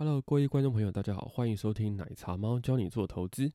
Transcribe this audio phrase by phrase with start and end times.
[0.00, 3.52] Hello，各位观众朋友，大家好，欢迎收听奶茶猫教你做投资。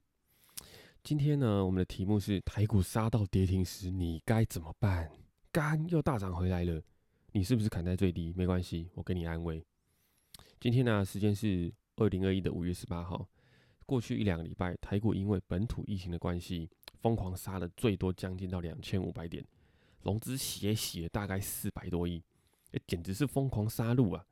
[1.02, 5.10] 今天呢，我们的题目是台股杀到跌停时，你该怎么办？
[5.54, 6.84] 干又大涨回来了，
[7.32, 8.34] 你是不是砍在最低？
[8.36, 9.66] 没关系，我给你安慰。
[10.60, 13.26] 今天呢，时间是二零二一的五月十八号。
[13.86, 16.70] 过去一两个礼拜，台股因为本土疫情的关系，
[17.00, 19.42] 疯狂杀了最多将近到两千五百点，
[20.02, 22.22] 融资血洗了大概四百多亿，
[22.86, 24.26] 简直是疯狂杀戮啊！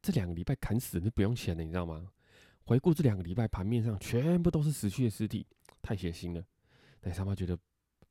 [0.00, 2.10] 这两个礼拜砍死人是不用钱的，你知道吗？
[2.64, 5.46] 回顾这两个礼拜盘面上全部都是死去的尸体，
[5.82, 6.44] 太血腥了。
[7.02, 7.58] 奶茶妈觉得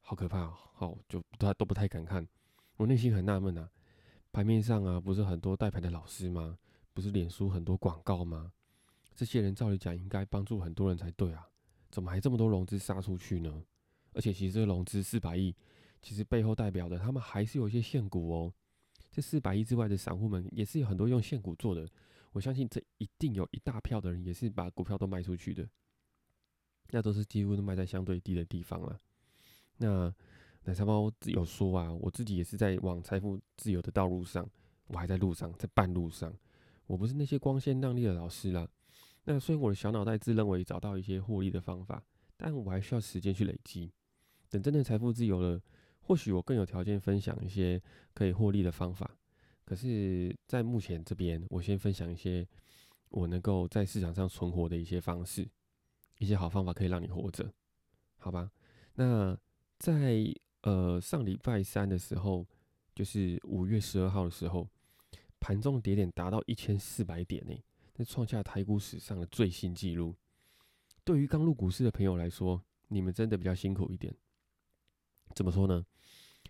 [0.02, 2.28] 好可怕，好就都都不太敢看。
[2.76, 3.70] 我内心很纳闷啊，
[4.32, 6.58] 盘面上啊不是很多带盘的老师吗？
[6.94, 8.52] 不是脸书很多广告吗？
[9.16, 11.48] 这些人照理讲应该帮助很多人才对啊，
[11.90, 13.64] 怎么还这么多融资杀出去呢？
[14.14, 15.56] 而且其实这个融资四百亿，
[16.02, 18.54] 其实背后代表的他们还是有一些现股哦。
[19.12, 21.88] 这四百亿之外的散户们也是有很多用现股做的，
[22.32, 25.68] 我相信这一定有一大票的人也是把股票都卖出去的，
[26.92, 29.00] 那都是几乎都卖在相对低的地方了。
[29.78, 30.14] 那
[30.66, 34.48] 奶茶猫有说啊，我自己也是在往财富自由的道路上，
[34.88, 36.32] 我还在路上，在半路上，
[36.86, 38.70] 我不是那些光鲜亮丽的老师啦。
[39.24, 42.04] 那虽然我的小脑袋自认为找到一些获利的方法，
[42.38, 43.92] 但我还需要时间去累积，
[44.50, 45.60] 等真的财富自由了。
[46.10, 47.80] 或许我更有条件分享一些
[48.16, 49.16] 可以获利的方法，
[49.64, 52.48] 可是，在目前这边，我先分享一些
[53.10, 55.48] 我能够在市场上存活的一些方式，
[56.18, 57.54] 一些好方法可以让你活着，
[58.18, 58.50] 好吧？
[58.96, 59.38] 那
[59.78, 60.26] 在
[60.62, 62.44] 呃上礼拜三的时候，
[62.96, 64.68] 就是五月十二号的时候，
[65.40, 67.54] 盘中跌点达到一千四百点呢，
[67.98, 70.16] 那创下台股史上的最新纪录。
[71.04, 74.12] 对于刚入股市的朋友来说，你们真的比较辛苦一点。
[75.36, 75.86] 怎么说呢？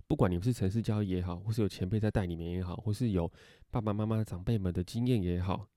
[0.09, 3.31] 不管你们是城市交易也好，或是有前辈在带你们也好，或是有
[3.69, 5.67] 爸爸妈妈长辈们的经验也好，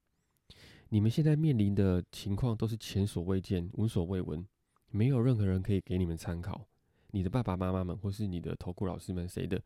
[0.88, 4.42] 你们现在面临的情况都是前所未见、闻所未闻，
[4.88, 6.66] 没有任何人可以给你们参考。
[7.08, 9.62] 你的爸爸妈妈们，或是你的投顾老师们，谁的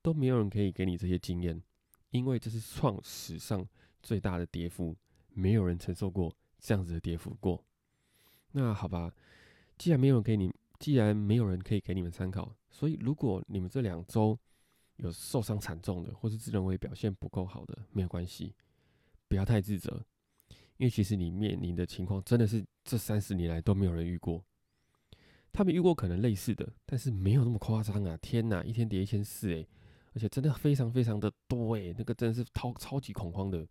[0.00, 1.62] 都没有人可以给你这些经验，
[2.08, 3.68] 因为这是创史上
[4.02, 4.96] 最大的跌幅，
[5.34, 7.62] 没有人承受过这样子的跌幅过。
[8.52, 9.12] 那好吧，
[9.76, 10.50] 既然没有人给你。
[10.78, 14.38] 既然没有人可以给你们参考，所以如果你们这两周
[14.96, 18.54] 有受伤惨重的，或是自认为表现不够好的，没有关系，
[19.28, 20.04] 不要太自责，
[20.76, 24.44] 因为其实你面临的情况真的是这三十年来都没有人遇过。
[25.54, 28.14] 他们遇过可能类似的，但是没有那么夸张啊！
[28.18, 29.66] 天哪，一天跌一千四诶，
[30.12, 33.66] 而且真的非常非常的多诶，那个真的是超超级恐慌的。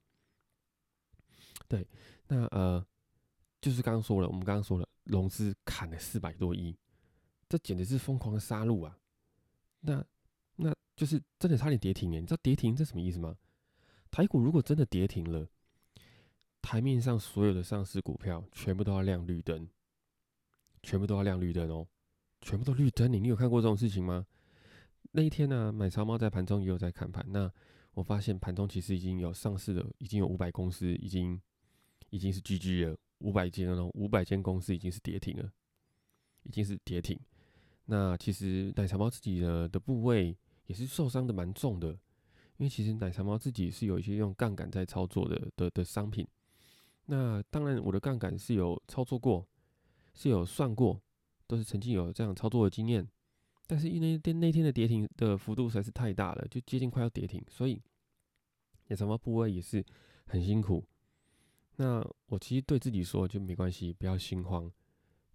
[1.67, 1.87] 对，
[2.27, 2.83] 那呃，
[3.61, 6.75] 就是刚刚说了，我们刚刚说了，融资砍了四百多亿。
[7.47, 8.97] 这简直是疯狂的杀戮啊！
[9.81, 10.03] 那
[10.55, 12.19] 那就是真的差点跌停哎！
[12.19, 13.37] 你知道跌停这什么意思吗？
[14.09, 15.47] 台股如果真的跌停了，
[16.61, 19.69] 台面上所有的上市股票全部都要亮绿灯，
[20.81, 21.87] 全部都要亮绿灯哦，
[22.41, 23.11] 全部都绿灯！
[23.11, 24.25] 你你有看过这种事情吗？
[25.11, 27.51] 那一天呢，买超猫在盘中也有在看盘，那
[27.93, 31.39] 我发现盘中其实已经有上市的，已经有五百公司已经
[32.09, 35.51] 已经是 GG 了，五百间哦，五百间公司已经是跌停了，
[36.43, 37.19] 已经是跌停。
[37.85, 40.35] 那其实奶茶猫自己的的部位
[40.65, 41.89] 也是受伤的蛮重的，
[42.57, 46.27] 因为其实奶茶猫自己是有一些用杠杆在操作的的的商品。
[47.05, 49.47] 那当然我的杠杆是有操作过，
[50.15, 50.99] 是有算过，
[51.45, 53.07] 都是曾经有这样操作的经验。
[53.67, 57.81] 但是因为那那天的跌停的幅度实在是太大了，就接近快要跌停，所以
[58.87, 59.85] 奶茶猫部位也是
[60.25, 60.83] 很辛苦。
[61.75, 64.71] 那我其实对自己说就没关系，不要心慌。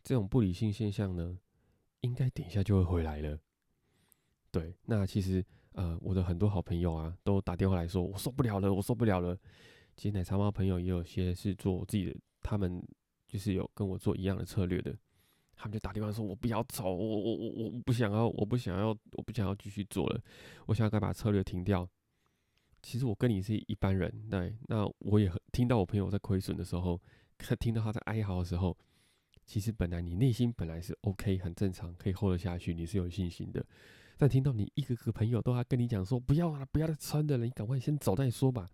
[0.03, 1.39] 这种不理性现象呢？
[2.01, 3.39] 应该等一下就会回来了。
[4.51, 9.37] 对，那其实呃，我的很多好朋友啊，都打电话来说，我受不了了，我受不了了。
[9.97, 12.83] 其实奶茶猫朋友也有些是做自己的，他们
[13.29, 14.97] 就是有跟我做一样的策略的，
[15.55, 20.21] 他们就打电话说，我不要走，我我我我不想要，我不想要，我不想要继续做了，
[20.67, 21.89] 我想要该把策略停掉。
[22.83, 27.01] 其实我跟你是一般人，对，那我也听到我朋友在亏损的时候，
[27.61, 28.77] 听到他在哀嚎的时候。
[29.51, 33.67] 其实本来你内心本来是 OK，很正常，可以 hold 得下去，你是有信心的。
[34.17, 38.69] 但听到你一个个朋友都还跟你讲说不要啊，不要再穿的了，你赶快先走再说吧。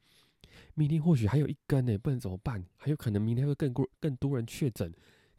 [0.75, 2.63] 明天或许还有一根呢，不然怎么办？
[2.77, 4.93] 还有可能明天会更多更多人确诊，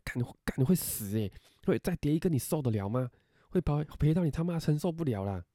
[0.04, 1.31] 感感会死诶，
[1.68, 3.07] 会再跌一根你受得了吗？
[3.51, 5.45] 会赔赔到你他妈承受不了啦。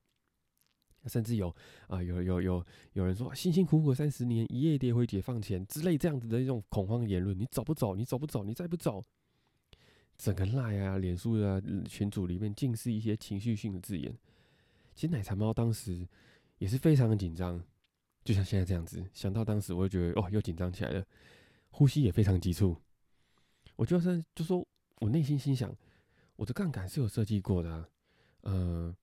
[1.07, 1.53] 甚至有
[1.89, 7.97] 啊有有有有人说辛辛苦苦三十年一夜跌回解放前之类这样子的一种恐慌言论，你走不走？
[7.97, 8.45] 你走不走？
[8.45, 9.05] 你再不走？
[10.23, 14.17] 整个赖啊、脸书啊群组里面尽是一些情绪性的字眼。
[14.95, 16.07] 其实奶茶猫当时
[16.59, 17.61] 也是非常的紧张，
[18.23, 19.05] 就像现在这样子。
[19.13, 21.05] 想到当时，我就觉得哦，又紧张起来了。
[21.71, 22.77] 呼吸也非常急促。
[23.75, 24.65] 我就算就说，
[25.01, 25.77] 我内心心想，
[26.37, 27.89] 我的杠杆是有设计过的，啊
[28.43, 28.97] 呃，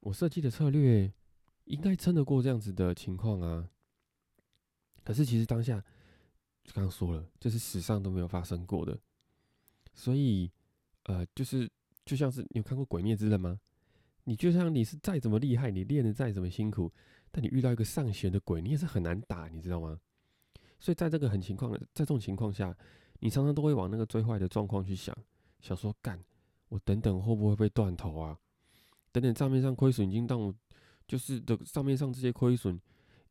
[0.00, 1.12] 我设计的策略
[1.66, 3.70] 应该撑得过这样子的情况啊。
[5.04, 5.78] 可是其实当下，
[6.64, 8.98] 就刚刚说了，这是史上都没有发生过的，
[9.92, 10.50] 所以，
[11.04, 11.70] 呃，就是
[12.04, 13.58] 就像是你有看过《鬼灭之刃》吗？
[14.24, 16.90] 你就像你是再怎么厉害，你练的再怎么辛苦，
[17.30, 19.98] 但你遇到一个上弦的鬼，你也是很难打，你知道吗？
[20.80, 22.74] 所以在这个很情况的，在这种情况下，
[23.20, 25.16] 你常常都会往那个最坏的状况去想，
[25.60, 26.18] 想说干，
[26.68, 28.38] 我等等会不会被断头啊？
[29.12, 30.54] 等等账面上亏损已经让我，
[31.06, 32.80] 就是的账面上这些亏损。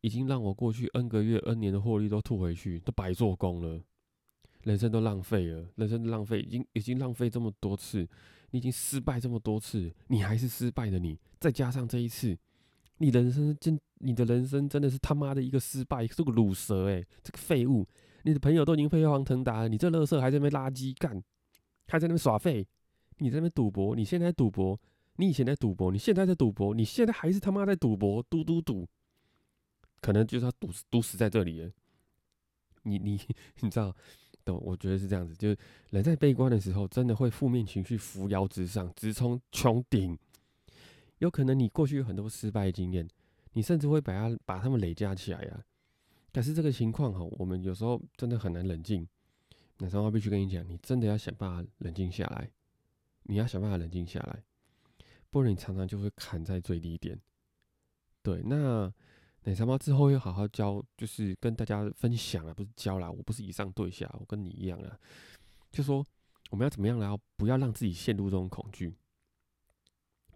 [0.00, 3.82] 已经让我过去 N 个月、N 年的获利都吐回去，都白做工了，
[4.64, 8.08] 人生都浪费了，人生浪费，已经已经浪费这么多次，
[8.50, 12.36] 你已经失败这么多次，你还是失败的你，再加上这一次，
[12.98, 17.86] 你人生真，你的人生真的是他妈的一个失败，这个卤蛇哎，这个废物，
[18.22, 21.22] 你的朋友都已经飞黄腾达了，你这乐色还在那边垃圾干，
[21.88, 22.66] 还在那边耍废，
[23.18, 24.80] 你在那边赌博，你现在赌博，
[25.16, 28.88] 你以前在赌博，你现在在赌博，你现在还是他妈在赌博，赌赌赌。
[30.00, 31.70] 可能就是他赌赌死在这里了。
[32.82, 33.18] 你你
[33.60, 33.96] 你知道，
[34.52, 35.56] 我觉得是这样子，就是
[35.90, 40.18] 人在悲观的时候，真的会负面情绪扶摇直上，直冲穹顶。
[41.18, 43.08] 有可能你过去有很多失败经验，
[43.52, 45.64] 你甚至会把它把它们累加起来呀。
[46.32, 49.06] 但是这个情况哈，我们有时候真的很难冷静。
[49.78, 52.50] 那三话必须跟你讲，你真的要想办法冷静下来。
[53.22, 54.42] 你要想办法冷静下来，
[55.30, 57.18] 不然你常常就会砍在最低点。
[58.22, 58.92] 对，那。
[59.44, 64.98] 奶茶猫之后要好好教，就是跟大家分享啊，不是教啦，我不是以上对下，我跟你一样啊，
[65.70, 66.04] 就说
[66.50, 68.94] 我们要怎么样然后，不要让自己陷入这种恐惧。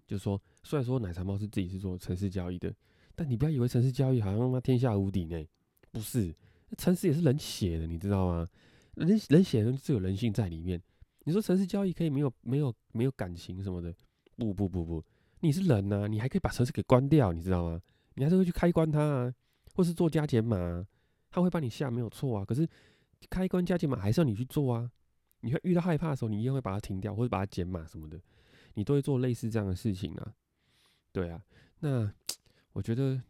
[0.06, 2.75] 就说，虽然说奶茶猫是自己是做城市交易的，
[3.14, 5.43] 但你不要以为城市交易好像他妈天下无敌呢，
[5.90, 6.34] 不是，
[6.76, 8.46] 城市也是人写的，你知道吗？
[8.94, 10.82] 人人写的是有人性在里面。
[11.25, 13.94] 你说城市交易可以没有没有没有感情什么的？
[14.37, 15.04] 不不不不，
[15.40, 17.81] 你是人呐，你还可以把城市给关掉，你知道吗？
[18.19, 19.35] 你还是会去开关它啊，
[19.75, 20.87] 或是做加减码，
[21.31, 22.44] 它会帮你下没有错啊。
[22.44, 22.69] 可是
[23.31, 24.91] 开关加减码还是要你去做啊。
[25.41, 28.20] 你会遇到害怕的时候，你一定会把它停掉，或者把它减码什么的，
[28.75, 30.35] 你都会做类似这样的事情啊。
[31.12, 31.41] 对啊，
[31.79, 32.12] 那
[32.75, 33.23] 我觉得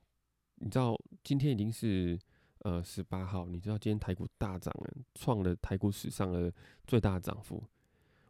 [0.55, 2.19] 你知道今天已经是
[2.61, 6.51] 呃十八号，你知道今天台股大涨了，创了台股史上的
[6.87, 7.63] 最大涨幅。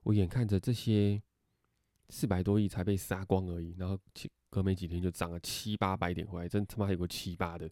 [0.02, 1.22] 我眼看着这些
[2.08, 3.98] 四百多亿才被杀光而已，然后。
[4.50, 7.70] 隔没几天就涨了七八百点回来，真他妈有个七八的，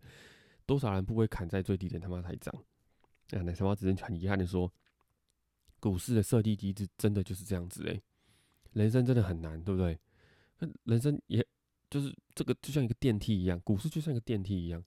[0.66, 2.54] 多少人不会砍在最低点他妈才涨？
[3.30, 4.70] 啊，奶茶猫只能很遗憾的说，
[5.80, 8.02] 股市的设计机制真的就是这样子诶，
[8.74, 9.98] 人生真的很难，对不对？
[10.58, 11.42] 那人生也
[11.88, 14.84] 就是这个就像一个电梯一样，股市就像一个电梯一样，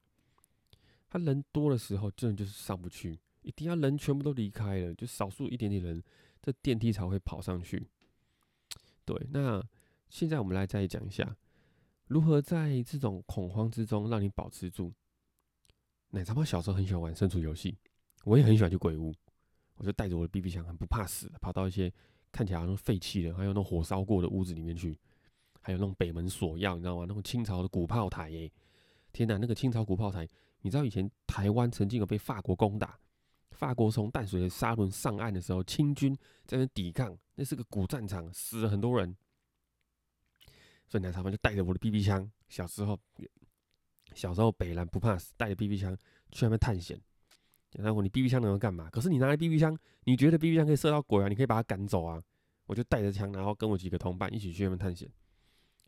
[1.10, 6.04] 他人多的时候真的就是上不去，一定要人全部都离开了，就少数一点点人，
[6.40, 7.88] 这电梯才会跑上去。
[9.09, 9.63] 对，那
[10.07, 11.35] 现在我们来再讲一下。
[12.06, 14.94] 如何在这种恐慌之中让你保持住？
[16.09, 17.75] 奶茶猫小时候很喜欢玩生存游戏，
[18.23, 19.11] 我也很喜欢去鬼屋，
[19.77, 21.91] 我就带着我的 BB 枪，很不怕死，跑到一些
[22.31, 24.95] 看起来好像废弃的，还有那种火烧过的屋子里面去，
[25.59, 27.06] 还有那种北门锁钥，你知道吗？
[27.07, 28.51] 那种清朝的古炮台，耶！
[29.11, 30.27] 天哪，那个清朝古炮台，
[30.61, 33.00] 你知道以前台湾曾经有被法国攻打，
[33.59, 39.13] 法国从淡水的沙轮上岸的时候，清军在那抵抗，那是个古战场，死了很多人。
[40.87, 42.97] 所以奶茶猫就带着我的 BB 枪，小时候，
[44.16, 45.94] 小时候北蓝不怕死，带着 BB 枪
[46.31, 46.97] 去那边探险。
[47.73, 48.89] 然后你 BB 枪能够干嘛？
[48.89, 51.28] 可是你拿来 BB 枪，你觉得 BB 枪可以射到鬼啊？
[51.28, 52.23] 你可以把它赶走啊？
[52.66, 55.11] 我就带着枪，然后跟我几个同伴一起去那边探险。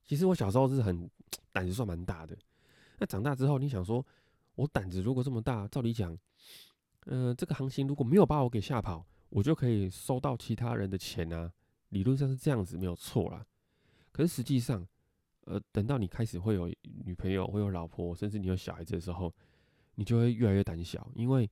[0.05, 1.09] 其实我小时候是很
[1.53, 2.37] 胆子算蛮大的。
[2.99, 4.05] 那长大之后，你想说，
[4.55, 6.15] 我胆子如果这么大，照理讲，
[7.05, 11.51] 呃，这个行情如果没有把我给吓跑，我就可以收到其他人的钱啊。
[11.89, 13.45] 理论上是这样子，没有错啦。
[14.11, 14.87] 可是实际上，
[15.45, 19.33] 呃，等到你开始会有女朋友、会有老婆，甚至你有小孩子的时候，
[19.95, 21.49] 你就会越来越胆小，因为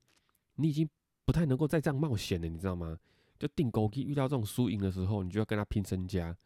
[0.54, 0.88] 你已经
[1.24, 2.98] 不太能够再这样冒险了，你知道吗？
[3.38, 6.36] 就定勾机遇到这种输赢的时候，你就要跟他拼身家。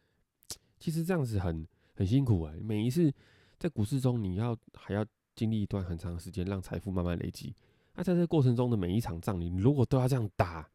[0.79, 2.53] 其实这样子很很辛苦啊！
[2.61, 3.13] 每一次
[3.57, 7.53] 在股市中，你要还要经历一段很长时间，让财富慢慢累积。
[7.95, 10.69] 那在这过程中的每一场仗，你如果都要这样打，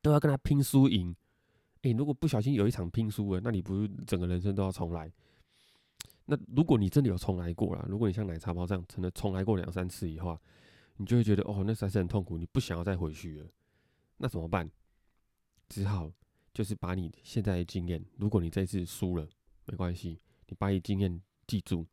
[0.00, 1.14] 都要跟他拼输赢。
[1.82, 5.12] 诶，如果不小心有一场拼输了，那你不是整个人生都要重来？
[6.26, 10.38] 那如果你真的有重来过了，如果你像奶茶包这样，真的重来过两三次以后，
[10.96, 13.46] 你就会觉得哦，那才是很痛苦，你不想要再回去了。
[14.16, 14.70] 那怎么办？
[15.68, 16.10] 只好
[16.54, 19.28] 就是把你现在的经验，如果你这次输了，
[19.66, 21.84] 没关系，你把你经验记住，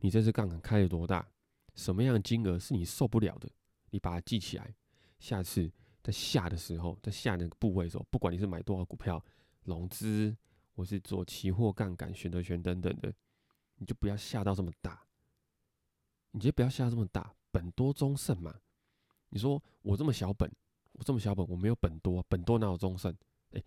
[0.00, 1.26] 你这次杠杆开了多大，
[1.74, 3.48] 什么样的金额是你受不了的，
[3.90, 4.74] 你把它记起来，
[5.18, 5.70] 下次
[6.02, 9.22] 在下的时候，在下那个部位的时候，不管你是买多少股票，
[9.64, 10.36] 融资，
[10.74, 13.12] 或是做期货杠杆、选择权等等的，
[13.76, 15.02] 你就不要下到这么大，
[16.32, 18.54] 你就不要下这么大，本多中胜嘛。
[19.30, 20.50] 你说我这么小本，
[20.92, 23.14] 我这么小本，我没有本多，本多哪有中胜？
[23.52, 23.62] 哎，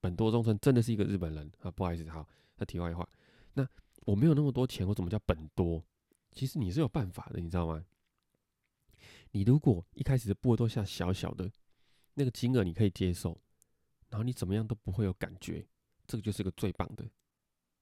[0.00, 3.08] 本多中胜真的是一个日本人啊，不好意思，好，那题外话，
[3.54, 3.66] 那
[4.04, 5.82] 我没有那么多钱，我怎么叫本多？
[6.36, 7.82] 其实你是有办法的，你知道吗？
[9.32, 11.50] 你如果一开始的部位都下小小的，
[12.12, 13.40] 那个金额你可以接受，
[14.10, 15.66] 然后你怎么样都不会有感觉，
[16.06, 17.08] 这个就是个最棒的。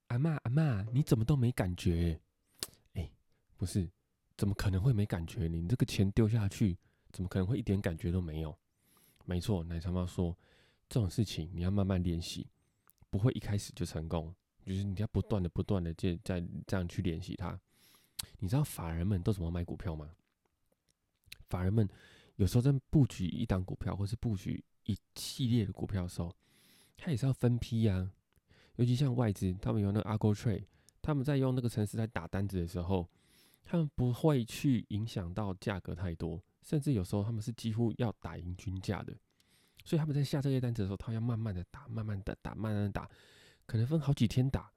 [0.07, 2.21] 阿妈阿妈，你怎么都没感觉？
[2.93, 3.11] 哎，
[3.57, 3.91] 不是，
[4.37, 5.49] 怎么可能会没感觉？
[5.49, 6.79] 你这个钱丢下去，
[7.11, 8.57] 怎么可能会一点感觉都没有？
[9.25, 10.37] 没错，奶茶妈说，
[10.89, 12.47] 这种事情你要慢慢练习，
[13.11, 14.33] 不会一开始就成功，
[14.65, 17.61] 就是你要不断的、不断的在在这样去练习它。
[18.45, 20.11] 你知道法人们都怎么买股票吗？
[21.49, 21.89] 法人们
[22.37, 26.31] 有时候在布局一档股票，或是布局一系列的股票的时候，
[26.95, 28.11] 他也是要分批呀。
[28.77, 30.67] 尤其像外资，他们有那个 Argo Trade，
[31.01, 33.09] 他们在用那个程式在打单子的时候，
[33.65, 39.17] 他们不会去影响到价格太多，甚至有时候他们是几乎要打赢均价的。
[39.87, 43.09] 所以他们在下这些单子的时候，他要慢慢的打，慢慢的打，慢慢的打，
[43.65, 44.71] 可能分好几天打。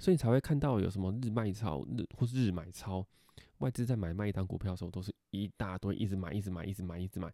[0.00, 3.06] 所以才会看到有什么日卖超、日或是日买超，
[3.58, 7.30] 外资在买卖一档股票的时候，都是一大堆，一直买，一直买，一直买，一直买，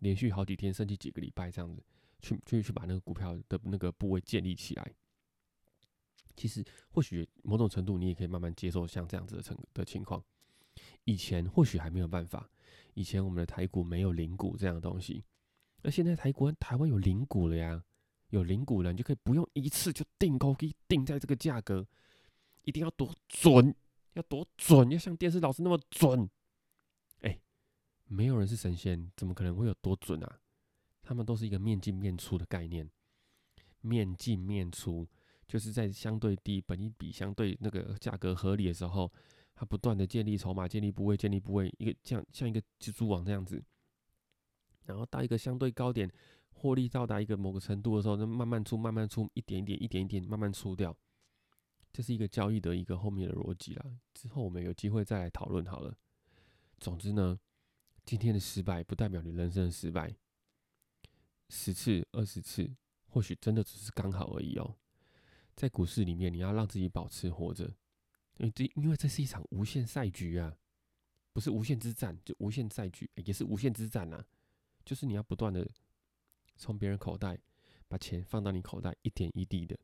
[0.00, 1.82] 连续好几天，甚至几个礼拜这样子，
[2.20, 4.92] 去去去把那个股票的那个部位建立起来。
[6.36, 10.22] 其实或许某种程度你也可以慢慢接受像这样子的成的情况。
[11.04, 12.50] 以前或许还没有办法，
[12.92, 15.24] 以前我们的台股没有零股这样的东西，
[15.82, 17.82] 而现在台股台湾有零股了呀，
[18.28, 21.86] 有零股了，你就可以不用一次就定高，可以定在这个价格。
[22.64, 23.74] 一定要多准，
[24.14, 26.28] 要多准，要像电视老师那么准。
[27.20, 27.40] 哎，
[28.06, 30.40] 没有人是神仙，怎么可能会有多准啊？
[31.02, 32.88] 他们都是一个面进面出的概念。
[33.82, 35.08] 面进面出，
[35.48, 39.10] 就是在相对低本一比相对那个价格合理的时候，
[39.54, 43.62] 它不断的建立筹码、建立部位、建立部位，一个像像一个蜘蛛网这样子。
[44.84, 46.10] 然后到一个相对高点，
[46.52, 50.94] 获利到达一个某个程度的时候，就慢慢出、慢慢出，一点一点、一点一点慢慢出掉。
[51.92, 55.96] 这是一个交易的一个后面的逻辑啦，之后我们有机会再来讨论好了。
[56.78, 57.38] 总之呢，
[58.04, 60.14] 今天的失败不代表你人生的失败，
[61.48, 62.74] 十次、二十次，
[63.08, 64.76] 或许真的只是刚好而已哦。
[65.56, 67.64] 在股市里面，你要让自己保持活着，
[68.38, 70.56] 因为这因为这是一场无限赛局啊，
[71.32, 74.24] 不是无限之战，就无限赛局，也是无限之战呐。
[74.84, 75.68] 就是你要不断的
[76.56, 77.38] 从别人口袋
[77.88, 79.78] 把钱放到你口袋，一点一滴的。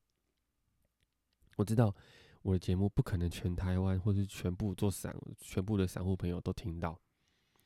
[1.56, 1.94] 我知道
[2.42, 7.00] 我的节目不可能全台湾或者全部做散全部的散户朋友都听到，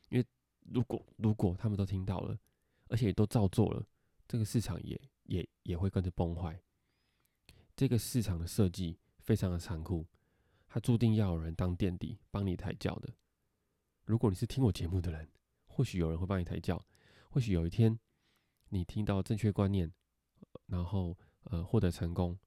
[0.08, 0.26] 因为
[0.62, 2.38] 如果如果他们都听到了，
[2.88, 3.86] 而且都照做了，
[4.26, 6.58] 这个市场也也也会跟着崩坏。
[7.76, 10.06] 这个市场的设计非常的残酷，
[10.66, 13.12] 它注定要有人当垫底帮你抬轿的。
[14.04, 15.28] 如果你是听我节目的人，
[15.66, 16.84] 或许有人会帮你抬轿，
[17.28, 17.98] 或许有一天
[18.68, 19.92] 你听到正确观念，
[20.66, 22.38] 然后呃获得成功。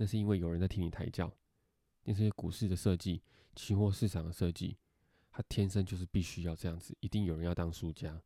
[0.00, 1.30] 那是因为有人在替你抬轿，
[2.04, 3.22] 那些股市的设计、
[3.54, 4.78] 期货市场的设计，
[5.30, 8.18] 它天生就是必须要这样子，一定有人要当输家，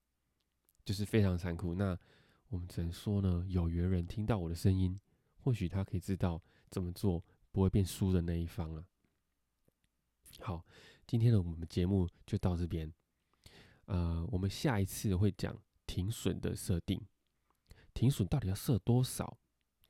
[0.84, 1.74] 就是非常残酷。
[1.74, 1.98] 那
[2.46, 5.00] 我们只能说呢，有缘人听到我的声音，
[5.40, 6.40] 或许他可以知道
[6.70, 8.86] 怎么做不会变输的那一方了。
[10.38, 10.64] 好，
[11.08, 12.94] 今天的我们节目就到这边，
[13.86, 17.04] 呃，我们下一次会讲停损的设定，
[17.92, 19.36] 停损到底要设多少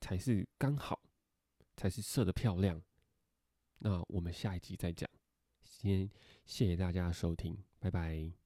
[0.01, 0.99] 才是刚好？
[1.77, 2.81] 才是射的漂亮。
[3.79, 5.09] 那我们下一集再讲。
[5.63, 6.09] 先
[6.45, 8.44] 谢谢大家收听，拜拜。